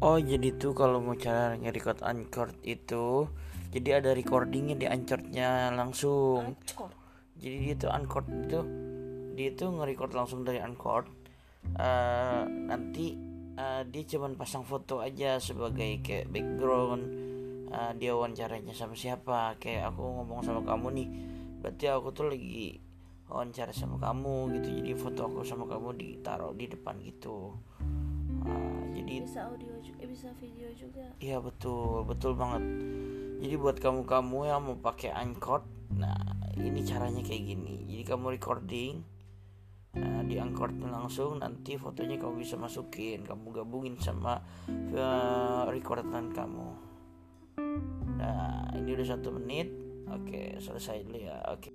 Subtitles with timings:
[0.00, 3.28] Oh jadi tuh kalau mau cara nge-record Anchor itu
[3.68, 6.56] Jadi ada recordingnya di Anchornya langsung.
[6.56, 6.90] Anchor.
[7.36, 8.60] Jadi dia tuh Anchor itu
[9.36, 11.04] Dia tuh nge-record langsung dari Anchor
[11.76, 13.12] Eh, Nanti
[13.60, 17.04] eh, dia cuman pasang foto aja sebagai kayak background
[17.68, 19.60] Eh, Dia wawancaranya sama siapa.
[19.60, 21.08] Kayak aku ngomong sama kamu nih
[21.60, 22.80] Berarti aku tuh lagi
[23.28, 24.68] wawancara sama kamu gitu.
[24.80, 27.52] Jadi foto aku sama kamu ditaruh di depan gitu
[28.46, 31.04] Ah, Jadi Bisa audio juga, eh, bisa video juga.
[31.20, 32.62] Iya betul, betul banget.
[33.40, 35.64] Jadi buat kamu-kamu yang mau pakai Anchor,
[35.96, 36.16] nah
[36.60, 37.88] ini caranya kayak gini.
[37.88, 39.00] Jadi kamu recording,
[39.96, 44.44] nah, di Anchor langsung nanti fotonya kamu bisa masukin, kamu gabungin sama
[44.92, 46.68] uh, recordan kamu.
[48.20, 49.72] Nah ini udah satu menit,
[50.04, 51.72] oke selesai dulu ya, oke.